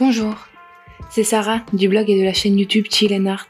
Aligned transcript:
Bonjour, 0.00 0.34
c'est 1.10 1.24
Sarah 1.24 1.60
du 1.74 1.86
blog 1.86 2.08
et 2.08 2.18
de 2.18 2.24
la 2.24 2.32
chaîne 2.32 2.58
YouTube 2.58 2.86
Chill 2.90 3.12
and 3.12 3.26
Art. 3.26 3.48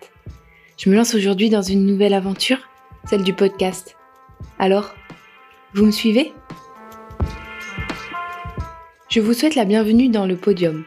Je 0.76 0.90
me 0.90 0.96
lance 0.96 1.14
aujourd'hui 1.14 1.48
dans 1.48 1.62
une 1.62 1.86
nouvelle 1.86 2.12
aventure, 2.12 2.58
celle 3.08 3.22
du 3.22 3.32
podcast. 3.32 3.96
Alors, 4.58 4.92
vous 5.74 5.86
me 5.86 5.92
suivez? 5.92 6.32
Je 9.08 9.20
vous 9.20 9.32
souhaite 9.32 9.54
la 9.54 9.64
bienvenue 9.64 10.08
dans 10.08 10.26
le 10.26 10.34
podium. 10.34 10.82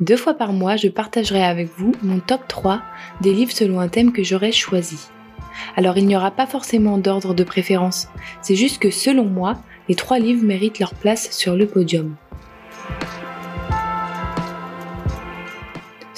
Deux 0.00 0.18
fois 0.18 0.34
par 0.34 0.52
mois, 0.52 0.76
je 0.76 0.88
partagerai 0.88 1.42
avec 1.42 1.70
vous 1.78 1.92
mon 2.02 2.20
top 2.20 2.46
3 2.46 2.82
des 3.22 3.32
livres 3.32 3.52
selon 3.52 3.80
un 3.80 3.88
thème 3.88 4.12
que 4.12 4.22
j'aurais 4.22 4.52
choisi. 4.52 5.08
Alors 5.76 5.96
il 5.96 6.06
n'y 6.06 6.16
aura 6.16 6.30
pas 6.30 6.46
forcément 6.46 6.98
d'ordre 6.98 7.32
de 7.32 7.42
préférence, 7.42 8.08
c'est 8.42 8.54
juste 8.54 8.78
que 8.78 8.90
selon 8.90 9.24
moi, 9.24 9.62
les 9.88 9.94
trois 9.94 10.18
livres 10.18 10.44
méritent 10.44 10.78
leur 10.78 10.92
place 10.92 11.30
sur 11.30 11.56
le 11.56 11.66
podium. 11.66 12.16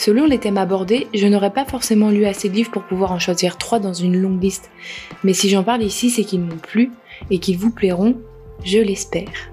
Selon 0.04 0.26
les 0.26 0.40
thèmes 0.40 0.58
abordés, 0.58 1.06
je 1.14 1.28
n'aurais 1.28 1.52
pas 1.52 1.64
forcément 1.64 2.10
lu 2.10 2.24
assez 2.24 2.48
de 2.48 2.54
livres 2.54 2.72
pour 2.72 2.82
pouvoir 2.82 3.12
en 3.12 3.20
choisir 3.20 3.56
trois 3.56 3.78
dans 3.78 3.92
une 3.92 4.16
longue 4.16 4.42
liste, 4.42 4.68
mais 5.22 5.32
si 5.32 5.48
j'en 5.48 5.62
parle 5.62 5.84
ici, 5.84 6.10
c'est 6.10 6.24
qu'ils 6.24 6.40
m'ont 6.40 6.56
plu 6.56 6.90
et 7.30 7.38
qu'ils 7.38 7.56
vous 7.56 7.70
plairont, 7.70 8.16
je 8.64 8.78
l'espère. 8.78 9.52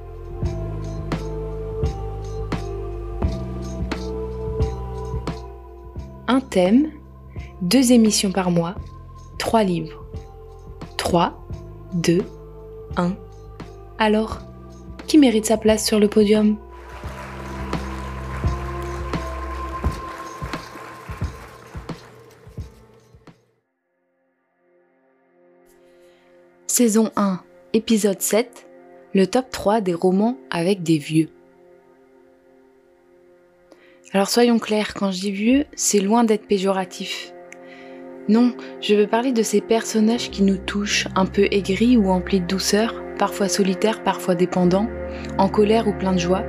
Un 6.27 6.39
thème, 6.39 6.89
deux 7.61 7.91
émissions 7.91 8.31
par 8.31 8.50
mois, 8.50 8.73
trois 9.38 9.61
livres. 9.63 10.03
3, 10.97 11.39
2, 11.94 12.23
1. 12.97 13.13
Alors, 14.00 14.39
qui 15.06 15.19
mérite 15.19 15.45
sa 15.45 15.58
place 15.58 15.86
sur 15.86 16.00
le 16.00 16.08
podium? 16.08 16.58
Saison 26.80 27.11
1, 27.17 27.41
épisode 27.73 28.22
7, 28.22 28.66
le 29.13 29.27
top 29.27 29.49
3 29.49 29.81
des 29.81 29.94
romans 29.94 30.38
avec 30.49 30.81
des 30.81 30.97
vieux. 30.97 31.27
Alors 34.13 34.30
soyons 34.30 34.59
clairs, 34.59 34.94
quand 34.94 35.11
je 35.11 35.19
dis 35.19 35.31
vieux, 35.31 35.66
c'est 35.75 36.00
loin 36.00 36.23
d'être 36.23 36.47
péjoratif. 36.47 37.33
Non, 38.30 38.55
je 38.80 38.95
veux 38.95 39.07
parler 39.07 39.33
de 39.33 39.44
ces 39.44 39.59
personnages 39.59 40.31
qui 40.31 40.41
nous 40.41 40.55
touchent, 40.55 41.09
un 41.17 41.25
peu 41.25 41.50
aigris 41.52 41.97
ou 41.97 42.11
emplis 42.11 42.39
de 42.39 42.47
douceur, 42.47 42.95
parfois 43.17 43.50
solitaires, 43.50 44.02
parfois 44.02 44.35
dépendants, 44.35 44.88
en 45.38 45.50
colère 45.50 45.89
ou 45.89 45.91
plein 45.91 46.13
de 46.13 46.19
joie, 46.19 46.45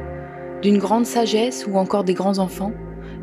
d'une 0.62 0.78
grande 0.78 1.06
sagesse 1.06 1.66
ou 1.66 1.74
encore 1.76 2.04
des 2.04 2.14
grands 2.14 2.38
enfants. 2.38 2.72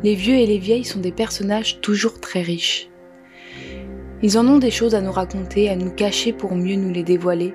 Les 0.02 0.14
vieux 0.14 0.36
et 0.36 0.46
les 0.46 0.58
vieilles 0.58 0.84
sont 0.84 1.00
des 1.00 1.12
personnages 1.12 1.80
toujours 1.80 2.20
très 2.20 2.42
riches. 2.42 2.87
Ils 4.20 4.36
en 4.36 4.48
ont 4.48 4.58
des 4.58 4.72
choses 4.72 4.96
à 4.96 5.00
nous 5.00 5.12
raconter, 5.12 5.70
à 5.70 5.76
nous 5.76 5.90
cacher 5.90 6.32
pour 6.32 6.56
mieux 6.56 6.74
nous 6.74 6.90
les 6.92 7.04
dévoiler. 7.04 7.54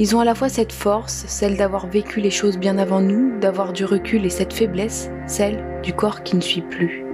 Ils 0.00 0.16
ont 0.16 0.20
à 0.20 0.24
la 0.24 0.34
fois 0.34 0.48
cette 0.48 0.72
force, 0.72 1.24
celle 1.28 1.56
d'avoir 1.56 1.86
vécu 1.86 2.20
les 2.20 2.30
choses 2.30 2.58
bien 2.58 2.78
avant 2.78 3.00
nous, 3.00 3.38
d'avoir 3.38 3.72
du 3.72 3.84
recul, 3.84 4.26
et 4.26 4.30
cette 4.30 4.52
faiblesse, 4.52 5.08
celle 5.26 5.80
du 5.84 5.92
corps 5.92 6.24
qui 6.24 6.34
ne 6.34 6.40
suit 6.40 6.62
plus. 6.62 7.04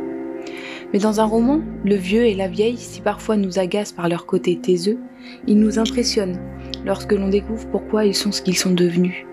Mais 0.92 0.98
dans 0.98 1.20
un 1.20 1.24
roman, 1.24 1.60
le 1.84 1.94
vieux 1.94 2.24
et 2.24 2.34
la 2.34 2.48
vieille, 2.48 2.78
si 2.78 3.02
parfois 3.02 3.36
nous 3.36 3.58
agacent 3.58 3.92
par 3.92 4.08
leur 4.08 4.24
côté 4.24 4.58
taiseux, 4.58 4.98
ils 5.46 5.58
nous 5.58 5.78
impressionnent 5.78 6.38
lorsque 6.86 7.12
l'on 7.12 7.28
découvre 7.28 7.66
pourquoi 7.68 8.06
ils 8.06 8.14
sont 8.14 8.32
ce 8.32 8.40
qu'ils 8.40 8.56
sont 8.56 8.72
devenus. 8.72 9.26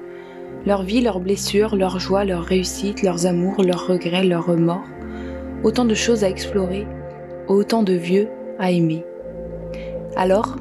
Leur 0.65 0.83
vie, 0.83 1.01
leurs 1.01 1.21
blessures, 1.21 1.77
leurs 1.77 1.99
joies, 1.99 2.25
leurs 2.25 2.43
réussites, 2.43 3.01
leurs 3.01 3.25
amours, 3.25 3.63
leurs 3.63 3.87
regrets, 3.87 4.25
leurs 4.25 4.45
remords. 4.45 4.87
Autant 5.63 5.85
de 5.85 5.95
choses 5.95 6.23
à 6.25 6.29
explorer, 6.29 6.85
autant 7.47 7.83
de 7.83 7.93
vieux 7.93 8.27
à 8.59 8.71
aimer. 8.71 9.05
Alors, 10.15 10.57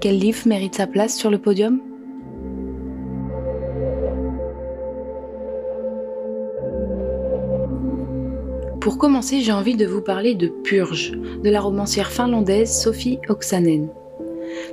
quel 0.00 0.18
livre 0.18 0.46
mérite 0.46 0.74
sa 0.74 0.86
place 0.86 1.16
sur 1.16 1.30
le 1.30 1.38
podium? 1.38 1.80
Pour 8.80 8.98
commencer, 8.98 9.40
j'ai 9.40 9.52
envie 9.52 9.76
de 9.76 9.86
vous 9.86 10.00
parler 10.00 10.34
de 10.34 10.46
Purge, 10.46 11.12
de 11.12 11.50
la 11.50 11.60
romancière 11.60 12.12
finlandaise 12.12 12.70
Sophie 12.70 13.18
Oksanen. 13.28 13.88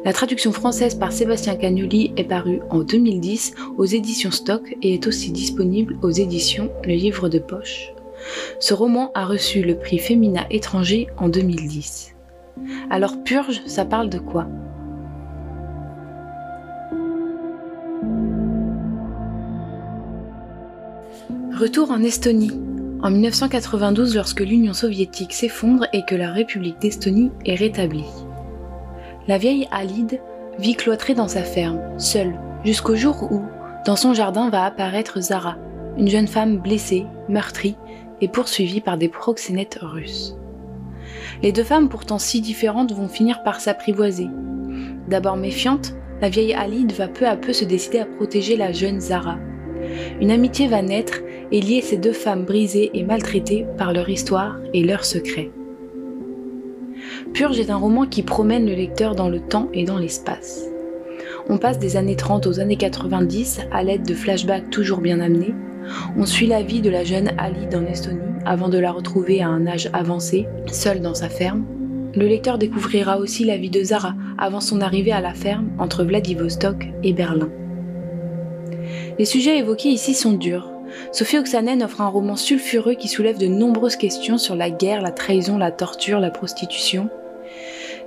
La 0.05 0.13
traduction 0.13 0.51
française 0.51 0.95
par 0.95 1.11
Sébastien 1.11 1.55
Cagnoli 1.55 2.13
est 2.17 2.25
parue 2.25 2.59
en 2.69 2.79
2010 2.83 3.55
aux 3.77 3.85
éditions 3.85 4.31
Stock 4.31 4.75
et 4.81 4.93
est 4.93 5.07
aussi 5.07 5.31
disponible 5.31 5.97
aux 6.03 6.11
éditions 6.11 6.69
Le 6.83 6.93
Livre 6.93 7.29
de 7.29 7.39
Poche. 7.39 7.93
Ce 8.59 8.73
roman 8.73 9.11
a 9.15 9.25
reçu 9.25 9.63
le 9.63 9.77
prix 9.79 9.97
Féminin 9.97 10.45
étranger 10.51 11.07
en 11.17 11.29
2010. 11.29 12.12
Alors 12.89 13.23
purge, 13.23 13.61
ça 13.65 13.85
parle 13.85 14.09
de 14.09 14.19
quoi? 14.19 14.47
Retour 21.59 21.91
en 21.91 22.03
Estonie. 22.03 22.51
En 23.01 23.09
1992, 23.09 24.15
lorsque 24.15 24.39
l'Union 24.39 24.73
soviétique 24.73 25.33
s'effondre 25.33 25.85
et 25.93 26.03
que 26.05 26.15
la 26.15 26.31
République 26.31 26.79
d'Estonie 26.79 27.31
est 27.45 27.55
rétablie. 27.55 28.09
La 29.27 29.37
vieille 29.37 29.67
Alide 29.71 30.19
vit 30.59 30.75
cloîtrée 30.75 31.13
dans 31.13 31.27
sa 31.27 31.43
ferme, 31.43 31.79
seule, 31.97 32.33
jusqu'au 32.63 32.95
jour 32.95 33.31
où, 33.31 33.41
dans 33.85 33.95
son 33.95 34.13
jardin, 34.13 34.49
va 34.49 34.65
apparaître 34.65 35.19
Zara, 35.19 35.57
une 35.97 36.07
jeune 36.07 36.27
femme 36.27 36.57
blessée, 36.57 37.05
meurtrie 37.29 37.75
et 38.21 38.27
poursuivie 38.27 38.81
par 38.81 38.97
des 38.97 39.09
proxénètes 39.09 39.79
russes. 39.81 40.35
Les 41.41 41.51
deux 41.51 41.63
femmes 41.63 41.89
pourtant 41.89 42.19
si 42.19 42.41
différentes 42.41 42.93
vont 42.93 43.07
finir 43.07 43.43
par 43.43 43.59
s'apprivoiser. 43.59 44.27
D'abord 45.07 45.37
méfiante, 45.37 45.93
la 46.21 46.29
vieille 46.29 46.53
Alide 46.53 46.93
va 46.93 47.07
peu 47.07 47.27
à 47.27 47.35
peu 47.35 47.53
se 47.53 47.65
décider 47.65 47.99
à 47.99 48.05
protéger 48.05 48.55
la 48.55 48.71
jeune 48.71 48.99
Zara. 48.99 49.37
Une 50.21 50.31
amitié 50.31 50.67
va 50.67 50.81
naître 50.81 51.19
et 51.51 51.61
lier 51.61 51.81
ces 51.81 51.97
deux 51.97 52.13
femmes 52.13 52.45
brisées 52.45 52.91
et 52.93 53.03
maltraitées 53.03 53.65
par 53.77 53.93
leur 53.93 54.09
histoire 54.09 54.57
et 54.73 54.83
leurs 54.83 55.05
secrets. 55.05 55.51
Purge 57.33 57.59
est 57.59 57.69
un 57.69 57.77
roman 57.77 58.05
qui 58.05 58.23
promène 58.23 58.65
le 58.65 58.75
lecteur 58.75 59.15
dans 59.15 59.29
le 59.29 59.39
temps 59.39 59.67
et 59.73 59.83
dans 59.83 59.97
l'espace. 59.97 60.69
On 61.49 61.57
passe 61.57 61.79
des 61.79 61.97
années 61.97 62.15
30 62.15 62.47
aux 62.47 62.59
années 62.59 62.77
90 62.77 63.61
à 63.71 63.83
l'aide 63.83 64.07
de 64.07 64.13
flashbacks 64.13 64.69
toujours 64.69 65.01
bien 65.01 65.19
amenés. 65.19 65.53
On 66.17 66.25
suit 66.25 66.47
la 66.47 66.61
vie 66.61 66.81
de 66.81 66.89
la 66.89 67.03
jeune 67.03 67.31
Alide 67.37 67.75
en 67.75 67.85
Estonie 67.85 68.19
avant 68.45 68.69
de 68.69 68.77
la 68.77 68.91
retrouver 68.91 69.41
à 69.41 69.47
un 69.47 69.67
âge 69.67 69.89
avancé, 69.93 70.47
seule 70.67 71.01
dans 71.01 71.13
sa 71.13 71.29
ferme. 71.29 71.65
Le 72.15 72.27
lecteur 72.27 72.57
découvrira 72.57 73.17
aussi 73.17 73.43
la 73.43 73.57
vie 73.57 73.69
de 73.69 73.83
Zara 73.83 74.13
avant 74.37 74.59
son 74.59 74.81
arrivée 74.81 75.11
à 75.11 75.21
la 75.21 75.33
ferme 75.33 75.69
entre 75.79 76.03
Vladivostok 76.03 76.87
et 77.03 77.13
Berlin. 77.13 77.49
Les 79.17 79.25
sujets 79.25 79.57
évoqués 79.57 79.89
ici 79.89 80.13
sont 80.13 80.33
durs. 80.33 80.69
Sophie 81.11 81.37
Oksanen 81.37 81.81
offre 81.81 82.01
un 82.01 82.07
roman 82.07 82.35
sulfureux 82.35 82.93
qui 82.93 83.07
soulève 83.07 83.39
de 83.39 83.47
nombreuses 83.47 83.95
questions 83.95 84.37
sur 84.37 84.55
la 84.55 84.69
guerre, 84.69 85.01
la 85.01 85.11
trahison, 85.11 85.57
la 85.57 85.71
torture, 85.71 86.19
la 86.19 86.29
prostitution. 86.29 87.09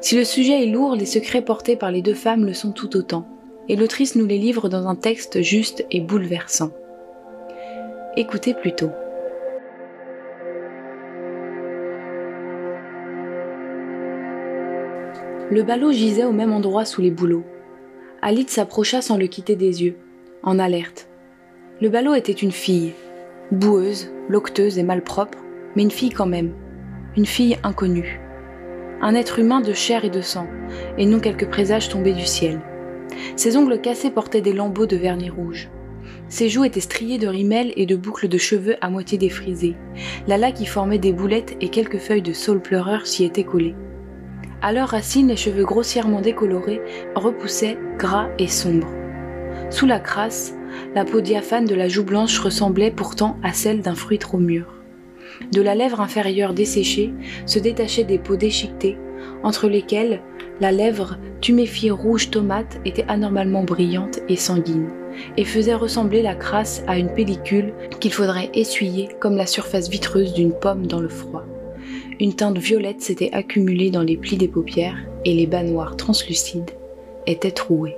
Si 0.01 0.17
le 0.17 0.25
sujet 0.25 0.63
est 0.63 0.71
lourd, 0.71 0.95
les 0.95 1.07
secrets 1.07 1.43
portés 1.43 1.77
par 1.77 1.91
les 1.91 2.03
deux 2.03 2.15
femmes 2.15 2.45
le 2.45 2.55
sont 2.55 2.71
tout 2.71 2.97
autant, 2.97 3.27
et 3.69 3.77
l'autrice 3.77 4.15
nous 4.15 4.27
les 4.27 4.39
livre 4.39 4.69
dans 4.69 4.87
un 4.87 4.95
texte 4.95 5.43
juste 5.43 5.85
et 5.91 6.01
bouleversant. 6.01 6.71
Écoutez 8.19 8.54
plutôt. 8.54 8.88
Le 15.50 15.62
ballot 15.62 15.93
gisait 15.93 16.25
au 16.25 16.32
même 16.32 16.54
endroit 16.54 16.87
sous 16.87 17.03
les 17.03 17.10
bouleaux. 17.10 17.45
Alid 18.22 18.48
s'approcha 18.48 19.03
sans 19.03 19.18
le 19.18 19.27
quitter 19.27 19.54
des 19.54 19.84
yeux, 19.84 19.97
en 20.42 20.59
alerte. 20.59 21.09
Le 21.83 21.91
ballot 21.91 22.15
était 22.15 22.33
une 22.33 22.53
fille, 22.53 22.95
boueuse, 23.53 24.10
locteuse 24.30 24.78
et 24.78 24.83
malpropre, 24.83 25.36
mais 25.74 25.83
une 25.83 25.91
fille 25.91 26.09
quand 26.09 26.24
même, 26.24 26.54
une 27.19 27.27
fille 27.27 27.59
inconnue. 27.65 28.19
Un 29.03 29.15
être 29.15 29.41
humain 29.41 29.60
de 29.60 29.74
chair 29.74 30.07
et 30.07 30.10
de 30.10 30.22
sang, 30.22 30.47
et 30.97 31.04
non 31.04 31.21
quelques 31.21 31.51
présages 31.51 31.91
tombés 31.91 32.15
du 32.15 32.24
ciel. 32.24 32.62
Ses 33.36 33.59
ongles 33.59 33.83
cassés 33.83 34.10
portaient 34.10 34.41
des 34.41 34.54
lambeaux 34.54 34.86
de 34.86 34.97
vernis 34.97 35.28
rouge. 35.28 35.69
Ses 36.28 36.49
joues 36.49 36.65
étaient 36.65 36.81
striées 36.81 37.19
de 37.19 37.28
rimel 37.28 37.73
et 37.77 37.87
de 37.87 37.97
boucles 37.97 38.28
de 38.28 38.39
cheveux 38.39 38.77
à 38.81 38.91
moitié 38.91 39.17
défrisées. 39.17 39.77
La 40.27 40.51
qui 40.51 40.67
formait 40.67 40.99
des 40.99 41.13
boulettes 41.13 41.57
et 41.61 41.69
quelques 41.69 41.99
feuilles 41.99 42.23
de 42.23 42.33
saule 42.33 42.61
pleureur 42.61 43.07
s'y 43.07 43.25
étaient 43.25 43.45
collées. 43.45 43.77
À 44.63 44.73
leurs 44.73 44.89
racines, 44.89 45.28
les 45.28 45.37
cheveux 45.37 45.65
grossièrement 45.65 46.21
décolorés 46.21 46.81
repoussaient 47.15 47.78
gras 47.99 48.28
et 48.39 48.49
sombres. 48.49 48.91
Sous 49.71 49.87
la 49.87 50.01
crasse, 50.01 50.55
la 50.95 51.05
peau 51.05 51.21
diaphane 51.21 51.65
de 51.65 51.75
la 51.75 51.89
joue 51.89 52.05
blanche 52.05 52.39
ressemblait 52.39 52.91
pourtant 52.91 53.37
à 53.43 53.53
celle 53.53 53.81
d'un 53.81 53.95
fruit 53.95 54.19
trop 54.19 54.39
mûr. 54.39 54.67
De 55.53 55.61
la 55.61 55.75
lèvre 55.75 56.01
inférieure 56.01 56.55
desséchée 56.55 57.13
se 57.47 57.59
détachaient 57.59 58.05
des 58.05 58.19
peaux 58.19 58.37
déchiquetées, 58.37 58.99
entre 59.43 59.69
lesquelles 59.69 60.22
La 60.61 60.72
lèvre, 60.72 61.19
tuméfiée 61.41 61.91
rouge 61.91 62.31
tomate, 62.31 62.81
était 62.84 63.05
anormalement 63.09 63.63
brillante 63.63 64.21
et 64.29 64.37
sanguine, 64.37 64.89
et 65.36 65.45
faisait 65.45 65.74
ressembler 65.74 66.22
la 66.22 66.34
crasse 66.34 66.83
à 66.86 66.98
une 66.98 67.13
pellicule 67.13 67.72
qu'il 68.01 68.13
faudrait 68.13 68.51
essuyer 68.54 69.09
comme 69.21 69.36
la 69.36 69.47
surface 69.47 69.89
vitreuse 69.89 70.34
d'une 70.34 70.53
pomme 70.53 70.86
dans 70.86 71.01
le 71.01 71.09
froid. 71.09 71.45
Une 72.18 72.34
teinte 72.34 72.59
violette 72.59 73.03
s'était 73.03 73.33
accumulée 73.33 73.91
dans 73.91 74.03
les 74.03 74.16
plis 74.16 74.36
des 74.36 74.48
paupières, 74.48 74.97
et 75.24 75.34
les 75.34 75.47
bas 75.47 75.63
noirs 75.63 75.97
translucides 75.97 76.71
étaient 77.27 77.51
troués. 77.51 77.97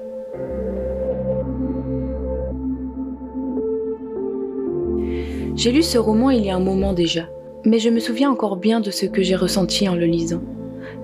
J'ai 5.55 5.73
lu 5.73 5.82
ce 5.82 5.99
roman 5.99 6.31
il 6.31 6.44
y 6.44 6.50
a 6.50 6.56
un 6.56 6.61
moment 6.61 6.93
déjà, 6.93 7.29
mais 7.64 7.79
je 7.79 7.91
me 7.91 8.00
souviens 8.00 8.31
encore 8.31 8.56
bien 8.56 8.81
de 8.81 8.91
ce 8.91 9.06
que 9.06 9.23
j'ai 9.23 9.37
ressenti 9.37 9.88
en 9.88 9.94
le 9.94 10.06
lisant. 10.06 10.43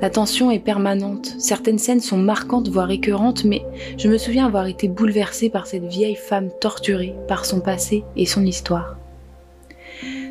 La 0.00 0.10
tension 0.10 0.50
est 0.50 0.58
permanente, 0.58 1.34
certaines 1.38 1.78
scènes 1.78 2.00
sont 2.00 2.18
marquantes 2.18 2.68
voire 2.68 2.88
récurrentes, 2.88 3.44
mais 3.44 3.62
je 3.96 4.08
me 4.08 4.18
souviens 4.18 4.46
avoir 4.46 4.66
été 4.66 4.88
bouleversée 4.88 5.48
par 5.48 5.66
cette 5.66 5.84
vieille 5.84 6.16
femme 6.16 6.50
torturée 6.60 7.14
par 7.28 7.44
son 7.44 7.60
passé 7.60 8.04
et 8.16 8.26
son 8.26 8.44
histoire. 8.44 8.96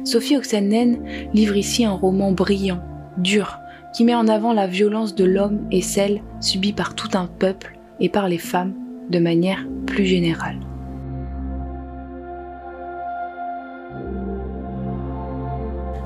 Sophie 0.03 0.37
Oxenen 0.37 0.99
livre 1.33 1.55
ici 1.55 1.85
un 1.85 1.93
roman 1.93 2.33
brillant, 2.33 2.83
dur, 3.17 3.57
qui 3.95 4.03
met 4.03 4.15
en 4.15 4.27
avant 4.27 4.53
la 4.53 4.67
violence 4.67 5.15
de 5.15 5.23
l'homme 5.23 5.61
et 5.71 5.81
celle 5.81 6.21
subie 6.41 6.73
par 6.73 6.93
tout 6.93 7.09
un 7.13 7.27
peuple 7.27 7.77
et 7.99 8.09
par 8.09 8.27
les 8.27 8.37
femmes 8.37 8.73
de 9.09 9.19
manière 9.19 9.65
plus 9.85 10.05
générale. 10.05 10.59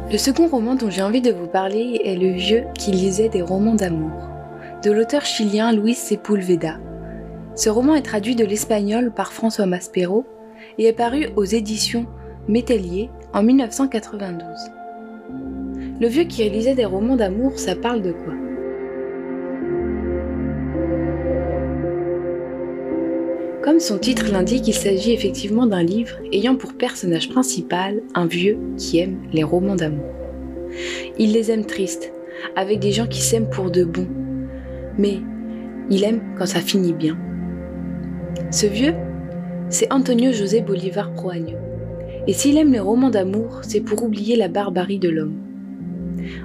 Le 0.09 0.17
second 0.17 0.47
roman 0.47 0.75
dont 0.75 0.89
j'ai 0.89 1.01
envie 1.01 1.19
de 1.19 1.33
vous 1.33 1.47
parler 1.47 1.99
est 2.05 2.15
Le 2.15 2.29
vieux 2.29 2.63
qui 2.79 2.91
lisait 2.91 3.27
des 3.27 3.41
romans 3.41 3.75
d'amour, 3.75 4.29
de 4.81 4.89
l'auteur 4.89 5.25
chilien 5.25 5.73
Luis 5.73 5.95
Sepulveda. 5.95 6.79
Ce 7.55 7.69
roman 7.69 7.93
est 7.93 8.03
traduit 8.03 8.33
de 8.33 8.45
l'espagnol 8.45 9.11
par 9.11 9.33
François 9.33 9.65
Maspero 9.65 10.25
et 10.77 10.85
est 10.85 10.93
paru 10.93 11.27
aux 11.35 11.43
éditions 11.43 12.05
Métellier 12.47 13.09
en 13.33 13.43
1992. 13.43 14.45
Le 15.99 16.07
vieux 16.07 16.23
qui 16.23 16.49
lisait 16.49 16.73
des 16.73 16.85
romans 16.85 17.17
d'amour, 17.17 17.59
ça 17.59 17.75
parle 17.75 18.01
de 18.01 18.13
quoi? 18.13 18.46
Comme 23.67 23.81
son 23.81 23.97
titre 23.97 24.31
l'indique, 24.31 24.65
il 24.69 24.73
s'agit 24.73 25.11
effectivement 25.11 25.65
d'un 25.65 25.83
livre 25.83 26.15
ayant 26.31 26.55
pour 26.55 26.75
personnage 26.75 27.27
principal 27.27 28.01
un 28.15 28.25
vieux 28.25 28.57
qui 28.77 28.99
aime 28.99 29.17
les 29.33 29.43
romans 29.43 29.75
d'amour. 29.75 30.07
Il 31.19 31.33
les 31.33 31.51
aime 31.51 31.65
tristes, 31.65 32.13
avec 32.55 32.79
des 32.79 32.93
gens 32.93 33.07
qui 33.07 33.19
s'aiment 33.19 33.49
pour 33.49 33.69
de 33.69 33.83
bon, 33.83 34.07
mais 34.97 35.19
il 35.89 36.05
aime 36.05 36.21
quand 36.37 36.45
ça 36.45 36.61
finit 36.61 36.93
bien. 36.93 37.17
Ce 38.51 38.67
vieux, 38.67 38.93
c'est 39.67 39.91
Antonio 39.91 40.31
José 40.31 40.61
Bolivar 40.61 41.11
Proaño. 41.11 41.57
Et 42.25 42.31
s'il 42.31 42.55
aime 42.55 42.71
les 42.71 42.79
romans 42.79 43.09
d'amour, 43.09 43.59
c'est 43.63 43.81
pour 43.81 44.01
oublier 44.01 44.37
la 44.37 44.47
barbarie 44.47 44.99
de 44.99 45.09
l'homme. 45.09 45.35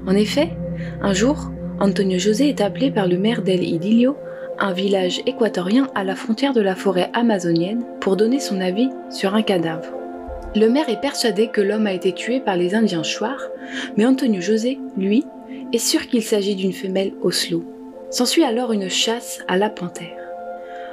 En 0.08 0.16
effet, 0.16 0.56
un 1.00 1.12
jour, 1.12 1.52
Antonio 1.78 2.18
José 2.18 2.48
est 2.48 2.60
appelé 2.60 2.90
par 2.90 3.06
le 3.06 3.16
maire 3.16 3.42
d'El 3.42 3.62
Idilio 3.62 4.16
un 4.58 4.72
village 4.72 5.22
équatorien 5.26 5.88
à 5.94 6.04
la 6.04 6.14
frontière 6.14 6.52
de 6.52 6.60
la 6.60 6.74
forêt 6.74 7.10
amazonienne, 7.12 7.84
pour 8.00 8.16
donner 8.16 8.40
son 8.40 8.60
avis 8.60 8.90
sur 9.10 9.34
un 9.34 9.42
cadavre. 9.42 9.92
Le 10.54 10.68
maire 10.68 10.88
est 10.88 11.00
persuadé 11.00 11.48
que 11.48 11.60
l'homme 11.60 11.86
a 11.86 11.92
été 11.92 12.12
tué 12.12 12.40
par 12.40 12.56
les 12.56 12.74
Indiens 12.74 13.02
Chouars, 13.02 13.48
mais 13.96 14.04
Antonio 14.04 14.40
José, 14.40 14.78
lui, 14.96 15.24
est 15.72 15.78
sûr 15.78 16.06
qu'il 16.06 16.22
s'agit 16.22 16.54
d'une 16.54 16.72
femelle 16.72 17.14
Oslo. 17.22 17.64
S'ensuit 18.10 18.44
alors 18.44 18.72
une 18.72 18.90
chasse 18.90 19.40
à 19.48 19.56
la 19.56 19.70
panthère. 19.70 20.18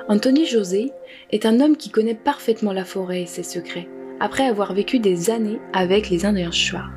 Antonio 0.07 0.45
José 0.45 0.93
est 1.31 1.45
un 1.45 1.59
homme 1.59 1.75
qui 1.75 1.89
connaît 1.89 2.15
parfaitement 2.15 2.71
la 2.71 2.85
forêt 2.85 3.23
et 3.23 3.27
ses 3.27 3.43
secrets, 3.43 3.89
après 4.19 4.45
avoir 4.45 4.73
vécu 4.73 4.99
des 4.99 5.29
années 5.29 5.59
avec 5.73 6.09
les 6.09 6.25
Indiens 6.25 6.51
Chouars. 6.51 6.91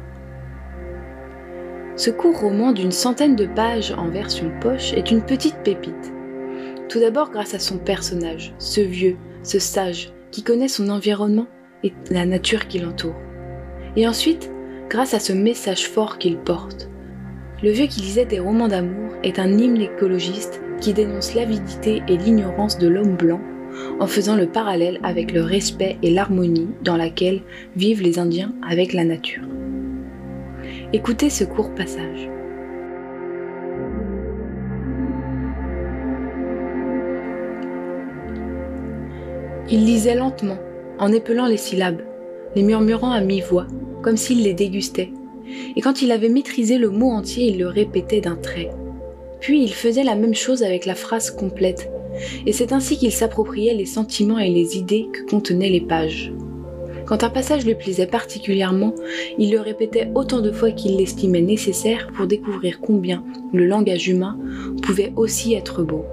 Ce 1.97 2.11
court 2.11 2.41
roman 2.41 2.73
d'une 2.73 2.93
centaine 2.93 3.37
de 3.37 3.47
pages 3.47 3.93
en 3.93 4.09
version 4.09 4.51
poche 4.61 4.95
est 4.95 5.11
une 5.11 5.23
petite 5.23 5.59
pépite. 5.63 6.13
Tout 6.93 7.01
d'abord 7.01 7.31
grâce 7.31 7.55
à 7.55 7.59
son 7.59 7.79
personnage, 7.79 8.53
ce 8.59 8.83
vieux, 8.83 9.17
ce 9.43 9.59
sage, 9.59 10.13
qui 10.31 10.43
connaît 10.43 10.69
son 10.69 10.91
environnement 10.91 11.47
et 11.83 11.95
la 12.11 12.27
nature 12.27 12.69
qui 12.69 12.81
l'entoure. 12.81 13.17
Et 13.97 14.07
ensuite, 14.07 14.51
grâce 14.91 15.15
à 15.15 15.19
ce 15.19 15.33
message 15.33 15.89
fort 15.89 16.19
qu'il 16.19 16.37
porte. 16.37 16.91
Le 17.63 17.71
vieux 17.71 17.87
qui 17.87 18.03
lisait 18.03 18.27
des 18.27 18.41
romans 18.41 18.69
d'amour 18.69 19.11
est 19.23 19.39
un 19.39 19.57
hymne 19.57 19.81
écologiste 19.81 20.61
qui 20.83 20.93
dénonce 20.93 21.35
l'avidité 21.35 22.03
et 22.09 22.19
l'ignorance 22.19 22.77
de 22.77 22.89
l'homme 22.89 23.17
blanc 23.17 23.41
en 23.99 24.07
faisant 24.07 24.37
le 24.37 24.49
parallèle 24.49 25.01
avec 25.03 25.33
le 25.33 25.41
respect 25.41 25.97
et 26.03 26.11
l'harmonie 26.11 26.69
dans 26.83 26.99
laquelle 26.99 27.41
vivent 27.75 28.03
les 28.03 28.19
Indiens 28.19 28.53
avec 28.69 28.93
la 28.93 29.07
nature. 29.07 29.49
Écoutez 30.93 31.31
ce 31.31 31.45
court 31.45 31.75
passage. 31.75 32.32
Il 39.73 39.87
lisait 39.87 40.15
lentement, 40.15 40.59
en 40.99 41.11
épelant 41.15 41.47
les 41.47 41.57
syllabes, 41.57 42.03
les 42.55 42.63
murmurant 42.63 43.11
à 43.11 43.23
mi-voix, 43.23 43.67
comme 44.03 44.19
s'il 44.19 44.43
les 44.43 44.53
dégustait. 44.53 45.11
Et 45.75 45.81
quand 45.81 46.03
il 46.03 46.13
avait 46.13 46.29
maîtrisé 46.29 46.77
le 46.77 46.91
mot 46.91 47.09
entier, 47.09 47.47
il 47.47 47.59
le 47.59 47.69
répétait 47.69 48.21
d'un 48.21 48.37
trait. 48.37 48.71
Puis 49.41 49.63
il 49.65 49.73
faisait 49.73 50.05
la 50.05 50.15
même 50.15 50.35
chose 50.35 50.63
avec 50.63 50.85
la 50.85 50.95
phrase 50.95 51.31
complète, 51.31 51.91
et 52.45 52.53
c'est 52.53 52.75
ainsi 52.75 52.99
qu'il 52.99 53.13
s'appropriait 53.13 53.73
les 53.73 53.87
sentiments 53.87 54.39
et 54.39 54.51
les 54.51 54.77
idées 54.77 55.07
que 55.11 55.25
contenaient 55.31 55.71
les 55.71 55.81
pages. 55.81 56.35
Quand 57.07 57.25
un 57.25 57.31
passage 57.31 57.65
lui 57.65 57.75
plaisait 57.75 58.07
particulièrement, 58.07 58.95
il 59.39 59.53
le 59.53 59.61
répétait 59.61 60.11
autant 60.15 60.43
de 60.43 60.53
fois 60.53 60.71
qu'il 60.73 60.99
l'estimait 60.99 61.41
nécessaire 61.41 62.09
pour 62.15 62.27
découvrir 62.27 62.79
combien 62.79 63.25
le 63.55 63.65
langage 63.65 64.07
humain 64.07 64.39
pouvait 64.83 65.15
aussi 65.17 65.55
être 65.55 65.83
beau. 65.83 66.05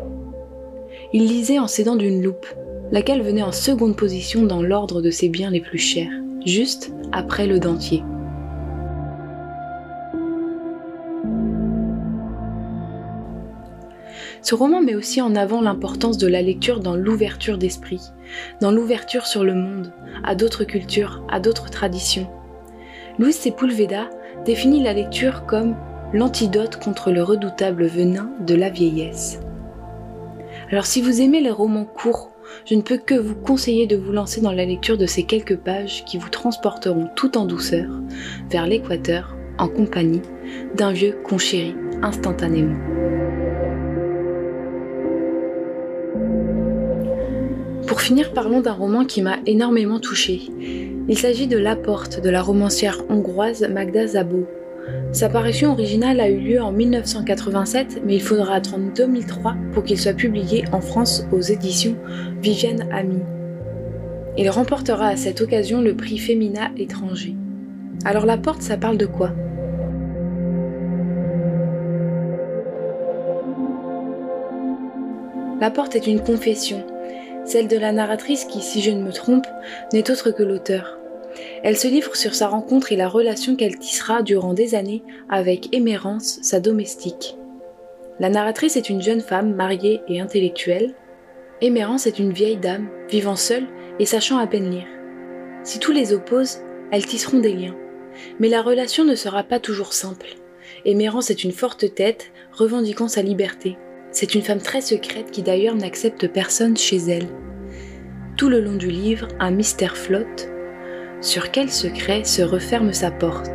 Il 1.12 1.26
lisait 1.28 1.60
en 1.60 1.68
s'aidant 1.68 1.96
d'une 1.98 2.22
loupe, 2.22 2.46
laquelle 2.92 3.22
venait 3.22 3.44
en 3.44 3.52
seconde 3.52 3.96
position 3.96 4.44
dans 4.44 4.62
l'ordre 4.62 5.02
de 5.02 5.12
ses 5.12 5.30
biens 5.30 5.52
les 5.52 5.62
plus 5.62 5.78
chers, 5.78 6.12
juste 6.46 6.92
après 7.12 7.48
le 7.48 7.60
dentier. 7.60 8.04
Ce 14.42 14.56
roman 14.56 14.82
met 14.82 14.96
aussi 14.96 15.22
en 15.22 15.36
avant 15.36 15.62
l'importance 15.62 16.18
de 16.18 16.28
la 16.28 16.42
lecture 16.42 16.80
dans 16.80 16.96
l'ouverture 16.96 17.58
d'esprit, 17.58 18.02
dans 18.62 18.72
l'ouverture 18.72 19.28
sur 19.28 19.44
le 19.44 19.54
monde, 19.54 19.92
à 20.24 20.34
d'autres 20.34 20.64
cultures, 20.64 21.24
à 21.30 21.40
d'autres 21.40 21.70
traditions. 21.70 22.28
Louis 23.20 23.34
Sepulveda 23.34 24.10
définit 24.46 24.82
la 24.82 24.94
lecture 24.94 25.46
comme 25.46 25.76
l'antidote 26.14 26.82
contre 26.82 27.12
le 27.12 27.22
redoutable 27.22 27.86
venin 27.86 28.32
de 28.40 28.56
la 28.56 28.70
vieillesse. 28.70 29.42
Alors 30.72 30.86
si 30.86 31.02
vous 31.02 31.22
aimez 31.22 31.42
les 31.42 31.52
romans 31.52 31.86
courts 31.86 32.32
je 32.66 32.76
ne 32.76 32.82
peux 32.82 32.98
que 32.98 33.16
vous 33.16 33.36
conseiller 33.36 33.88
de 33.88 33.96
vous 33.96 34.12
lancer 34.12 34.42
dans 34.42 34.52
la 34.52 34.66
lecture 34.66 34.98
de 34.98 35.06
ces 35.06 35.24
quelques 35.24 35.58
pages 35.58 36.06
qui 36.06 36.18
vous 36.18 36.30
transporteront 36.30 37.08
tout 37.16 37.38
en 37.38 37.46
douceur 37.46 37.90
vers 38.50 38.68
l'équateur 38.68 39.36
en 39.58 39.68
compagnie 39.68 40.22
d'un 40.76 40.92
vieux 40.92 41.18
qu'on 41.24 41.38
chérit 41.38 41.76
instantanément. 42.02 42.78
Pour 47.88 48.02
finir, 48.02 48.34
parlons 48.34 48.62
d'un 48.62 48.74
roman 48.74 49.04
qui 49.04 49.22
m'a 49.22 49.38
énormément 49.46 50.00
touchée. 50.00 50.42
Il 51.08 51.18
s'agit 51.18 51.48
de 51.48 51.58
La 51.58 51.76
Porte 51.76 52.22
de 52.22 52.30
la 52.30 52.42
romancière 52.42 53.04
hongroise 53.10 53.68
Magda 53.68 54.06
Zabo. 54.06 54.48
Sa 55.12 55.28
parution 55.28 55.72
originale 55.72 56.20
a 56.20 56.30
eu 56.30 56.38
lieu 56.38 56.62
en 56.62 56.72
1987, 56.72 58.02
mais 58.06 58.16
il 58.16 58.22
faudra 58.22 58.54
attendre 58.54 58.94
2003 58.96 59.56
pour 59.74 59.84
qu'il 59.84 60.00
soit 60.00 60.14
publié 60.14 60.66
en 60.72 60.82
France 60.82 61.26
aux 61.32 61.42
éditions 61.42 61.96
Viviane 62.42 62.88
Ami. 62.92 63.20
Il 64.38 64.50
remportera 64.50 65.08
à 65.08 65.18
cette 65.18 65.42
occasion 65.42 65.82
le 65.82 65.96
prix 65.96 66.20
Femina 66.20 66.70
étranger. 66.78 67.36
Alors 68.06 68.26
la 68.26 68.38
porte, 68.38 68.62
ça 68.62 68.78
parle 68.78 68.98
de 68.98 69.08
quoi? 69.08 69.32
La 75.60 75.72
porte 75.72 75.96
est 75.96 76.08
une 76.08 76.22
confession, 76.22 76.86
celle 77.46 77.68
de 77.68 77.78
la 77.78 77.92
narratrice 77.92 78.46
qui, 78.46 78.62
si 78.62 78.82
je 78.82 78.92
ne 78.92 79.04
me 79.04 79.12
trompe, 79.12 79.48
n'est 79.92 80.10
autre 80.10 80.32
que 80.32 80.44
l'auteur. 80.44 80.99
Elle 81.64 81.78
se 81.78 81.88
livre 81.88 82.16
sur 82.16 82.36
sa 82.36 82.48
rencontre 82.48 82.92
et 82.92 82.96
la 82.96 83.10
relation 83.10 83.56
qu'elle 83.56 83.78
tissera 83.78 84.24
durant 84.24 84.54
des 84.54 84.76
années 84.76 85.04
avec 85.30 85.74
Émérance, 85.74 86.40
sa 86.42 86.60
domestique. 86.60 87.36
La 88.20 88.30
narratrice 88.30 88.76
est 88.76 88.90
une 88.90 89.02
jeune 89.02 89.22
femme 89.22 89.56
mariée 89.56 90.02
et 90.08 90.20
intellectuelle. 90.20 90.94
Émérance 91.62 92.08
est 92.08 92.20
une 92.20 92.34
vieille 92.34 92.58
dame, 92.58 92.90
vivant 93.10 93.36
seule 93.36 93.68
et 94.00 94.06
sachant 94.06 94.38
à 94.38 94.48
peine 94.48 94.70
lire. 94.70 94.88
Si 95.64 95.80
tous 95.80 95.92
les 95.92 96.14
opposent, 96.14 96.60
elles 96.92 97.06
tisseront 97.06 97.40
des 97.40 97.54
liens. 97.54 97.76
Mais 98.40 98.50
la 98.50 98.62
relation 98.62 99.06
ne 99.06 99.16
sera 99.16 99.44
pas 99.44 99.60
toujours 99.60 99.94
simple. 99.94 100.36
Émérance 100.86 101.30
est 101.30 101.44
une 101.44 101.52
forte 101.52 101.94
tête, 101.94 102.32
revendiquant 102.52 103.08
sa 103.08 103.22
liberté. 103.22 103.78
c'est 104.12 104.34
une 104.34 104.42
femme 104.42 104.62
très 104.62 104.82
secrète 104.82 105.30
qui 105.30 105.44
d'ailleurs 105.44 105.76
n'accepte 105.76 106.28
personne 106.28 106.76
chez 106.76 106.98
elle. 106.98 107.28
Tout 108.38 108.50
le 108.50 108.60
long 108.60 108.76
du 108.76 108.90
livre, 108.90 109.28
un 109.40 109.52
mystère 109.52 109.98
flotte. 109.98 110.50
Sur 111.22 111.52
quel 111.52 111.70
secret 111.70 112.24
se 112.24 112.42
referme 112.42 112.94
sa 112.94 113.12
porte? 113.12 113.52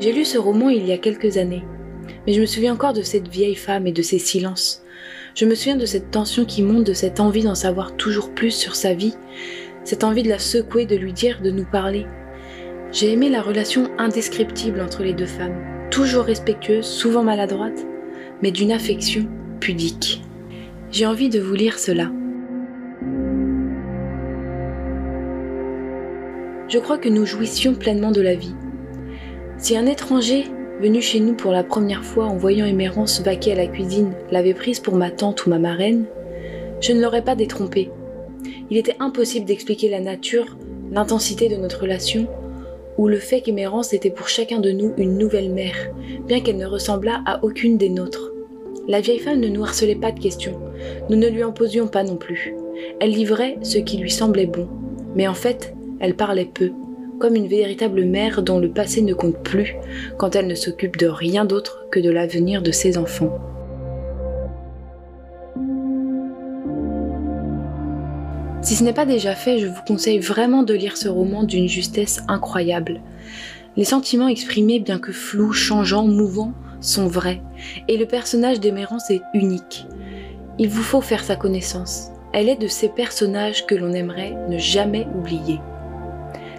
J'ai 0.00 0.12
lu 0.12 0.24
ce 0.24 0.38
roman 0.38 0.70
il 0.70 0.84
y 0.84 0.90
a 0.90 0.98
quelques 0.98 1.36
années, 1.36 1.62
mais 2.26 2.32
je 2.32 2.40
me 2.40 2.46
souviens 2.46 2.72
encore 2.72 2.94
de 2.94 3.02
cette 3.02 3.28
vieille 3.28 3.54
femme 3.54 3.86
et 3.86 3.92
de 3.92 4.02
ses 4.02 4.18
silences. 4.18 4.82
Je 5.36 5.44
me 5.44 5.54
souviens 5.54 5.76
de 5.76 5.86
cette 5.86 6.10
tension 6.10 6.44
qui 6.44 6.62
monte, 6.62 6.84
de 6.84 6.94
cette 6.94 7.20
envie 7.20 7.44
d'en 7.44 7.54
savoir 7.54 7.96
toujours 7.96 8.34
plus 8.34 8.50
sur 8.50 8.74
sa 8.74 8.92
vie, 8.92 9.14
cette 9.84 10.02
envie 10.02 10.24
de 10.24 10.28
la 10.28 10.40
secouer, 10.40 10.84
de 10.84 10.96
lui 10.96 11.12
dire, 11.12 11.40
de 11.42 11.52
nous 11.52 11.64
parler. 11.64 12.06
J'ai 12.90 13.12
aimé 13.12 13.28
la 13.28 13.40
relation 13.40 13.88
indescriptible 13.96 14.80
entre 14.80 15.04
les 15.04 15.14
deux 15.14 15.26
femmes, 15.26 15.62
toujours 15.92 16.24
respectueuse, 16.24 16.84
souvent 16.84 17.22
maladroite, 17.22 17.86
mais 18.42 18.50
d'une 18.50 18.72
affection 18.72 19.28
pudique. 19.60 20.20
J'ai 20.90 21.06
envie 21.06 21.28
de 21.28 21.38
vous 21.38 21.54
lire 21.54 21.78
cela. 21.78 22.10
Je 26.72 26.78
crois 26.78 26.96
que 26.96 27.10
nous 27.10 27.26
jouissions 27.26 27.74
pleinement 27.74 28.12
de 28.12 28.22
la 28.22 28.34
vie. 28.34 28.54
Si 29.58 29.76
un 29.76 29.84
étranger 29.84 30.46
venu 30.80 31.02
chez 31.02 31.20
nous 31.20 31.34
pour 31.34 31.52
la 31.52 31.64
première 31.64 32.02
fois 32.02 32.24
en 32.24 32.38
voyant 32.38 32.64
Émérance 32.64 33.20
vaquer 33.20 33.52
à 33.52 33.56
la 33.56 33.66
cuisine 33.66 34.14
l'avait 34.30 34.54
prise 34.54 34.80
pour 34.80 34.94
ma 34.94 35.10
tante 35.10 35.44
ou 35.44 35.50
ma 35.50 35.58
marraine, 35.58 36.06
je 36.80 36.94
ne 36.94 37.02
l'aurais 37.02 37.24
pas 37.24 37.34
détrompée. 37.34 37.90
Il 38.70 38.78
était 38.78 38.96
impossible 39.00 39.44
d'expliquer 39.44 39.90
la 39.90 40.00
nature, 40.00 40.56
l'intensité 40.90 41.50
de 41.50 41.56
notre 41.56 41.82
relation, 41.82 42.26
ou 42.96 43.06
le 43.06 43.18
fait 43.18 43.42
qu'Émérance 43.42 43.92
était 43.92 44.08
pour 44.08 44.30
chacun 44.30 44.58
de 44.58 44.70
nous 44.70 44.94
une 44.96 45.18
nouvelle 45.18 45.52
mère, 45.52 45.90
bien 46.26 46.40
qu'elle 46.40 46.56
ne 46.56 46.64
ressemblât 46.64 47.20
à 47.26 47.44
aucune 47.44 47.76
des 47.76 47.90
nôtres. 47.90 48.32
La 48.88 49.02
vieille 49.02 49.18
femme 49.18 49.40
ne 49.40 49.48
nous 49.48 49.62
harcelait 49.62 49.94
pas 49.94 50.10
de 50.10 50.20
questions, 50.20 50.58
nous 51.10 51.18
ne 51.18 51.28
lui 51.28 51.44
en 51.44 51.52
posions 51.52 51.86
pas 51.86 52.02
non 52.02 52.16
plus. 52.16 52.54
Elle 52.98 53.10
livrait 53.10 53.58
ce 53.60 53.76
qui 53.76 53.98
lui 53.98 54.10
semblait 54.10 54.46
bon, 54.46 54.68
mais 55.14 55.28
en 55.28 55.34
fait, 55.34 55.74
elle 56.02 56.16
parlait 56.16 56.50
peu, 56.52 56.72
comme 57.20 57.36
une 57.36 57.46
véritable 57.46 58.04
mère 58.04 58.42
dont 58.42 58.58
le 58.58 58.68
passé 58.68 59.00
ne 59.00 59.14
compte 59.14 59.42
plus 59.42 59.76
quand 60.18 60.34
elle 60.34 60.48
ne 60.48 60.56
s'occupe 60.56 60.96
de 60.96 61.06
rien 61.06 61.44
d'autre 61.44 61.86
que 61.92 62.00
de 62.00 62.10
l'avenir 62.10 62.60
de 62.60 62.72
ses 62.72 62.98
enfants. 62.98 63.38
Si 68.62 68.74
ce 68.74 68.84
n'est 68.84 68.92
pas 68.92 69.06
déjà 69.06 69.34
fait, 69.34 69.58
je 69.58 69.68
vous 69.68 69.82
conseille 69.86 70.18
vraiment 70.18 70.64
de 70.64 70.74
lire 70.74 70.96
ce 70.96 71.08
roman 71.08 71.44
d'une 71.44 71.68
justesse 71.68 72.22
incroyable. 72.26 73.00
Les 73.76 73.84
sentiments 73.84 74.28
exprimés, 74.28 74.80
bien 74.80 74.98
que 74.98 75.12
flous, 75.12 75.52
changeants, 75.52 76.06
mouvants, 76.06 76.52
sont 76.80 77.06
vrais, 77.06 77.40
et 77.86 77.96
le 77.96 78.06
personnage 78.06 78.58
d'Emérance 78.58 79.10
est 79.10 79.22
unique. 79.34 79.86
Il 80.58 80.68
vous 80.68 80.82
faut 80.82 81.00
faire 81.00 81.22
sa 81.22 81.36
connaissance. 81.36 82.10
Elle 82.32 82.48
est 82.48 82.56
de 82.56 82.66
ces 82.66 82.88
personnages 82.88 83.66
que 83.66 83.74
l'on 83.76 83.92
aimerait 83.92 84.34
ne 84.48 84.58
jamais 84.58 85.06
oublier. 85.16 85.60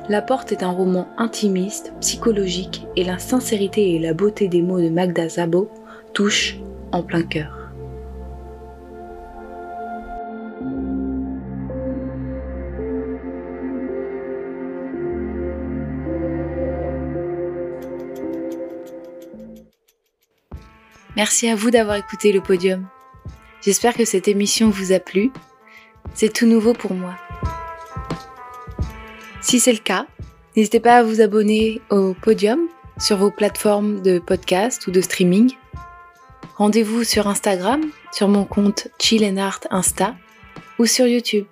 La 0.10 0.22
Porte 0.22 0.51
est 0.51 0.63
un 0.63 0.72
roman 0.72 1.07
intimiste, 1.17 1.93
psychologique, 2.01 2.86
et 2.98 3.05
la 3.05 3.19
sincérité 3.19 3.95
et 3.95 4.00
la 4.00 4.13
beauté 4.13 4.50
des 4.50 4.62
mots 4.62 4.81
de 4.81 4.89
Magda 4.89 5.29
Zabo 5.29 5.72
touchent 6.13 6.57
en 6.91 7.03
plein 7.03 7.24
cœur. 7.24 7.63
Merci 21.15 21.48
à 21.48 21.55
vous 21.55 21.72
d'avoir 21.72 21.95
écouté 21.95 22.33
le 22.33 22.41
podium. 22.41 22.88
J'espère 23.62 23.93
que 23.93 24.03
cette 24.03 24.27
émission 24.27 24.69
vous 24.69 24.91
a 24.91 25.00
plu. 25.00 25.31
C'est 26.13 26.33
tout 26.33 26.48
nouveau 26.48 26.74
pour 26.74 26.93
moi. 26.93 27.15
Si 29.44 29.60
c'est 29.60 29.74
le 29.74 29.80
cas, 29.80 30.08
n'hésitez 30.56 30.80
pas 30.80 30.98
à 30.98 31.04
vous 31.04 31.20
abonner 31.20 31.82
au 31.90 32.14
podium 32.14 32.62
sur 32.98 33.18
vos 33.18 33.30
plateformes 33.30 34.02
de 34.02 34.18
podcast 34.18 34.88
ou 34.88 34.92
de 34.92 35.02
streaming. 35.02 35.52
Rendez-vous 36.56 37.04
sur 37.04 37.28
Instagram, 37.28 37.82
sur 38.14 38.30
mon 38.30 38.46
compte 38.46 38.88
Chill 39.00 39.38
Art 39.38 39.60
Insta 39.70 40.16
ou 40.80 40.86
sur 40.86 41.06
YouTube. 41.08 41.46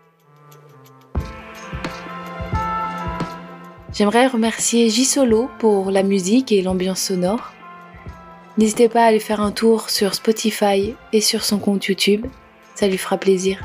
J'aimerais 3.93 4.27
remercier 4.27 4.89
J 4.89 5.03
Solo 5.03 5.49
pour 5.59 5.91
la 5.91 6.01
musique 6.01 6.53
et 6.53 6.61
l'ambiance 6.61 7.01
sonore. 7.01 7.51
N'hésitez 8.57 8.87
pas 8.87 9.03
à 9.03 9.07
aller 9.07 9.19
faire 9.19 9.41
un 9.41 9.51
tour 9.51 9.89
sur 9.89 10.15
Spotify 10.15 10.95
et 11.11 11.21
sur 11.21 11.43
son 11.43 11.59
compte 11.59 11.85
YouTube, 11.85 12.25
ça 12.73 12.87
lui 12.87 12.97
fera 12.97 13.17
plaisir. 13.17 13.59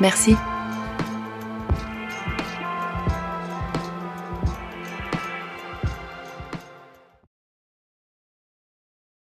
Merci. 0.00 0.34